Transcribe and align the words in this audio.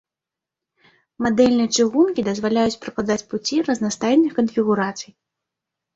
Мадэльныя 1.25 1.69
чыгункі 1.75 2.25
дазваляюць 2.29 2.79
пракладаць 2.85 3.21
пуці 3.35 3.55
разнастайных 3.71 4.31
канфігурацый. 4.39 5.11